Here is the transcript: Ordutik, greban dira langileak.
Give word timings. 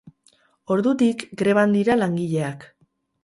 Ordutik, 0.75 1.25
greban 1.43 1.77
dira 1.77 1.99
langileak. 2.01 2.69